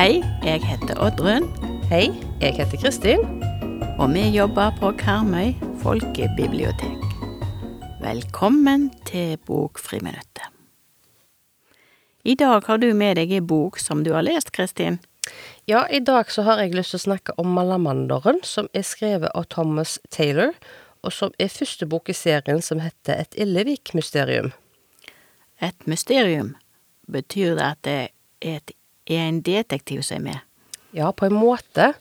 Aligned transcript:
Hei, 0.00 0.22
jeg 0.44 0.62
heter 0.64 0.96
Oddrun, 1.04 1.44
Hei, 1.90 2.06
jeg 2.40 2.54
heter 2.56 2.78
Kristin. 2.80 3.18
og 3.98 4.14
vi 4.14 4.22
jobber 4.32 4.70
på 4.80 4.90
Karmøy 4.96 5.52
folkebibliotek. 5.82 7.04
Velkommen 8.00 8.90
til 9.06 9.36
Bokfriminuttet. 9.46 10.48
I 12.24 12.34
dag 12.34 12.62
har 12.66 12.76
du 12.76 12.94
med 12.94 13.16
deg 13.16 13.32
ei 13.32 13.40
bok 13.40 13.78
som 13.78 14.04
du 14.04 14.12
har 14.12 14.24
lest, 14.24 14.52
Kristin. 14.52 14.98
Ja, 15.68 15.86
i 15.88 16.00
dag 16.00 16.30
så 16.32 16.42
har 16.46 16.60
jeg 16.62 16.74
lyst 16.74 16.94
til 16.94 17.00
å 17.00 17.06
snakke 17.08 17.34
om 17.40 17.52
Malamanderen, 17.54 18.40
som 18.42 18.68
er 18.74 18.86
skrevet 18.86 19.30
av 19.34 19.48
Thomas 19.52 19.98
Taylor, 20.10 20.54
og 21.04 21.14
som 21.16 21.32
er 21.40 21.52
første 21.52 21.86
bok 21.88 22.10
i 22.12 22.16
serien 22.16 22.60
som 22.64 22.82
heter 22.82 23.22
Et 23.22 23.38
Illevik-mysterium. 23.44 24.52
Et 25.60 25.86
mysterium. 25.86 26.54
Betyr 27.10 27.56
det 27.56 27.66
at 27.66 27.82
det 27.84 27.96
er, 27.96 28.08
et, 28.40 28.72
er 29.08 29.26
en 29.28 29.42
detektiv 29.44 30.02
som 30.06 30.20
er 30.20 30.26
med? 30.26 30.46
Ja, 30.96 31.10
på 31.12 31.28
en 31.28 31.38
måte. 31.38 31.92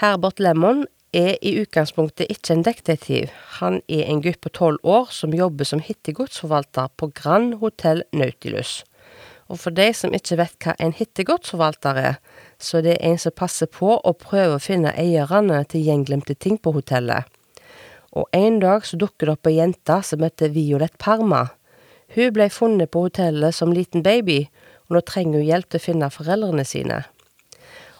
Herbert 0.00 0.40
Lemon 0.40 0.86
er 1.12 1.36
i 1.44 1.54
utgangspunktet 1.60 2.30
ikke 2.32 2.56
en 2.56 2.64
detektiv. 2.64 3.32
Han 3.58 3.80
er 3.88 4.08
en 4.08 4.22
gutt 4.24 4.40
på 4.44 4.52
tolv 4.56 4.80
år 4.84 5.10
som 5.12 5.34
jobber 5.36 5.68
som 5.68 5.82
hittegodsforvalter 5.84 6.92
på 6.96 7.10
Grand 7.16 7.58
Hotel 7.60 8.02
Nautilus. 8.12 8.82
Og 9.52 9.60
for 9.60 9.74
de 9.76 9.90
som 9.92 10.14
ikke 10.16 10.38
vet 10.40 10.56
hva 10.64 10.74
en 10.80 10.94
hittegodsforvalter 10.96 12.00
er, 12.00 12.14
så 12.62 12.80
det 12.84 12.96
er 12.96 13.10
en 13.10 13.18
som 13.18 13.34
passer 13.34 13.66
på 13.66 13.96
å 13.98 14.12
prøve 14.18 14.56
å 14.56 14.62
finne 14.62 14.94
eierne 14.98 15.62
til 15.68 15.84
gjenglemte 15.88 16.36
ting 16.38 16.58
på 16.62 16.74
hotellet. 16.76 17.26
Og 18.12 18.28
en 18.36 18.60
dag 18.62 18.86
så 18.86 18.98
dukker 19.00 19.28
det 19.28 19.34
opp 19.36 19.48
ei 19.50 19.56
jente 19.56 19.98
som 20.06 20.22
heter 20.22 20.52
Violet 20.54 20.94
Parma. 20.98 21.48
Hun 22.14 22.32
ble 22.36 22.50
funnet 22.52 22.92
på 22.92 23.06
hotellet 23.06 23.56
som 23.56 23.72
liten 23.72 24.04
baby, 24.04 24.44
og 24.86 24.98
nå 24.98 25.04
trenger 25.08 25.40
hun 25.40 25.48
hjelp 25.48 25.72
til 25.72 25.80
å 25.80 25.86
finne 25.88 26.12
foreldrene 26.12 26.66
sine 26.68 27.02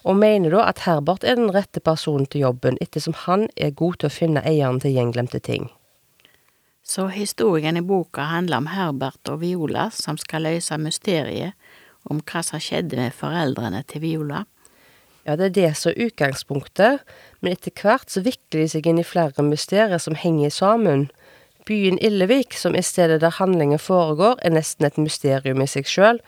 og 0.02 0.18
mener 0.18 0.50
da 0.50 0.64
at 0.70 0.82
Herbert 0.86 1.24
er 1.24 1.38
den 1.38 1.52
rette 1.54 1.80
personen 1.80 2.26
til 2.26 2.46
jobben, 2.46 2.78
ettersom 2.82 3.14
han 3.26 3.46
er 3.56 3.74
god 3.78 4.00
til 4.00 4.10
å 4.10 4.14
finne 4.14 4.42
eieren 4.46 4.80
til 4.82 4.96
gjenglemte 4.96 5.38
ting. 5.42 5.68
Så 6.82 7.06
historien 7.14 7.78
i 7.78 7.84
boka 7.86 8.26
handler 8.32 8.64
om 8.64 8.70
Herbert 8.72 9.30
og 9.30 9.40
Viola 9.44 9.88
som 9.94 10.18
skal 10.18 10.48
løse 10.48 10.78
mysteriet 10.82 11.54
om 12.10 12.20
hva 12.26 12.42
som 12.46 12.62
skjedde 12.62 12.98
med 12.98 13.14
foreldrene 13.16 13.82
til 13.88 14.02
Viola. 14.04 14.44
Ja, 15.26 15.36
det 15.38 15.52
er 15.52 15.54
det 15.54 15.72
som 15.78 15.92
er 15.92 16.08
utgangspunktet, 16.08 17.02
men 17.40 17.54
etter 17.54 17.74
hvert 17.78 18.10
så 18.10 18.24
vikler 18.24 18.64
de 18.64 18.70
seg 18.72 18.88
inn 18.90 18.98
i 18.98 19.06
flere 19.06 19.44
mysterier 19.46 20.00
som 20.02 20.18
henger 20.18 20.50
sammen. 20.50 21.06
Byen 21.68 22.00
Illevik, 22.02 22.56
som 22.58 22.74
er 22.74 22.82
stedet 22.82 23.20
der 23.22 23.36
handlingen 23.36 23.78
foregår, 23.78 24.40
er 24.42 24.50
nesten 24.50 24.88
et 24.88 24.98
mysterium 24.98 25.62
i 25.62 25.68
seg 25.70 25.86
sjøl. 25.86 26.18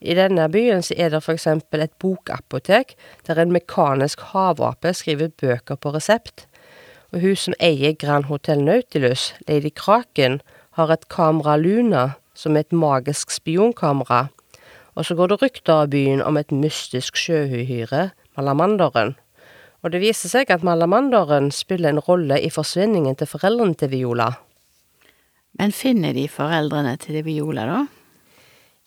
I 0.00 0.16
denne 0.18 0.48
byen 0.50 0.82
så 0.82 0.96
er 0.98 1.12
det 1.12 1.22
eksempel 1.28 1.84
et 1.84 1.94
bokapotek, 2.02 2.96
der 3.28 3.38
en 3.38 3.52
mekanisk 3.54 4.24
havape 4.32 4.94
skriver 4.96 5.30
bøker 5.30 5.78
på 5.78 5.92
resept. 5.94 6.48
Og 7.12 7.22
hun 7.22 7.36
som 7.36 7.54
eier 7.60 7.94
Grand 7.94 8.26
Hotel 8.26 8.64
Nautilus, 8.64 9.34
Lady 9.46 9.70
Kraken, 9.70 10.40
har 10.74 10.90
et 10.90 11.08
kamera 11.08 11.56
Luna, 11.56 12.14
som 12.34 12.56
er 12.56 12.66
et 12.66 12.72
magisk 12.72 13.30
spionkamera. 13.30 14.28
Og 14.98 15.06
så 15.06 15.14
går 15.14 15.32
det 15.32 15.40
rykter 15.42 15.84
av 15.84 15.90
byen 15.92 16.22
om 16.22 16.38
et 16.40 16.52
mystisk 16.54 17.18
sjøuhyre, 17.20 18.10
Malamanderen. 18.38 19.16
Og 19.82 19.92
det 19.92 20.00
viser 20.02 20.30
seg 20.32 20.50
at 20.52 20.64
Malamanderen 20.66 21.50
spiller 21.54 21.92
en 21.92 22.02
rolle 22.04 22.38
i 22.40 22.50
forsvinningen 22.52 23.16
til 23.18 23.28
foreldrene 23.30 23.78
til 23.80 23.90
Viola. 23.94 24.28
Men 25.58 25.72
finner 25.74 26.14
de 26.14 26.28
foreldrene 26.30 26.94
til 27.00 27.22
Viola, 27.26 27.66
da? 27.66 27.80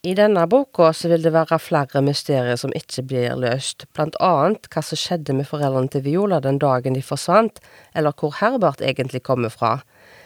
I 0.03 0.13
denne 0.19 0.41
boka 0.51 0.89
så 0.91 1.07
vil 1.07 1.23
det 1.23 1.31
være 1.31 1.55
flere 1.63 2.01
mysterier 2.03 2.57
som 2.59 2.73
ikke 2.75 3.05
blir 3.07 3.37
løst, 3.39 3.85
blant 3.95 4.17
annet 4.19 4.67
hva 4.67 4.81
som 4.83 4.99
skjedde 4.99 5.35
med 5.37 5.47
foreldrene 5.47 5.93
til 5.93 6.03
Viola 6.03 6.41
den 6.43 6.59
dagen 6.59 6.97
de 6.97 7.03
forsvant, 7.05 7.61
eller 7.95 8.11
hvor 8.19 8.35
Herbert 8.41 8.83
egentlig 8.83 9.23
kommer 9.23 9.53
fra. 9.53 9.77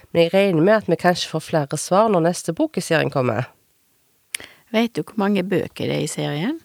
Men 0.10 0.24
jeg 0.24 0.34
regner 0.34 0.66
med 0.66 0.74
at 0.80 0.90
vi 0.90 0.98
kanskje 0.98 1.30
får 1.30 1.46
flere 1.52 1.78
svar 1.78 2.10
når 2.10 2.26
neste 2.26 2.58
bok 2.58 2.82
i 2.82 2.86
serien 2.88 3.14
kommer. 3.14 3.46
Vet 4.76 4.98
du 4.98 5.04
hvor 5.04 5.20
mange 5.22 5.46
bøker 5.48 5.88
det 5.88 5.96
er 5.96 6.04
i 6.04 6.12
serien? 6.12 6.58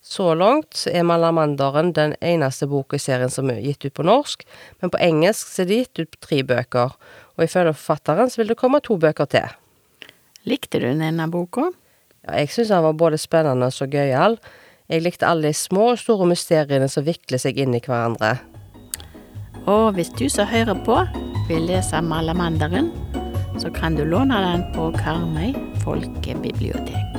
Så 0.00 0.32
langt 0.36 0.86
er 0.88 1.04
Malamanderen 1.04 1.92
den 1.96 2.14
eneste 2.24 2.66
boka 2.68 2.96
i 2.96 3.02
serien 3.02 3.32
som 3.32 3.50
er 3.52 3.60
gitt 3.64 3.84
ut 3.84 3.96
på 3.96 4.04
norsk, 4.04 4.46
men 4.80 4.92
på 4.92 5.00
engelsk 5.00 5.58
er 5.60 5.68
det 5.68 5.80
gitt 5.82 6.00
ut 6.00 6.20
tre 6.24 6.40
bøker, 6.44 6.94
og 7.36 7.44
ifølge 7.44 7.76
forfatteren 7.76 8.32
så 8.32 8.40
vil 8.40 8.52
det 8.52 8.58
komme 8.60 8.80
to 8.84 8.96
bøker 9.00 9.28
til. 9.28 9.48
Likte 10.48 10.80
du 10.80 10.88
denne 10.88 11.28
boka? 11.32 11.68
Ja, 12.24 12.40
jeg 12.40 12.52
syns 12.52 12.72
den 12.72 12.84
var 12.84 12.96
både 12.96 13.20
spennende 13.20 13.68
og 13.68 13.92
gøyal. 13.92 14.38
Jeg 14.88 15.04
likte 15.04 15.28
alle 15.28 15.52
de 15.52 15.56
små 15.56 15.92
og 15.92 16.00
store 16.00 16.28
mysteriene 16.32 16.88
som 16.88 17.04
vikler 17.06 17.40
seg 17.40 17.60
inn 17.60 17.76
i 17.76 17.82
hverandre. 17.84 18.38
Og 19.68 19.92
hvis 19.96 20.12
du 20.16 20.26
som 20.32 20.48
hører 20.48 20.80
på 20.88 20.96
vil 21.48 21.68
lese 21.68 22.00
Malamanderen, 22.00 22.90
så 23.60 23.68
kan 23.72 23.96
du 23.96 24.04
låne 24.08 24.40
den 24.48 24.64
på 24.72 24.88
Karmøy 24.96 25.52
folkebibliotek. 25.84 27.09